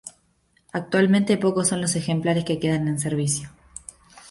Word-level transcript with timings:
Actualmente 0.73 1.37
pocos 1.37 1.67
son 1.67 1.79
los 1.79 1.95
ejemplares 1.95 2.43
que 2.43 2.57
quedan 2.59 2.87
en 2.87 2.97
servicio. 2.99 3.51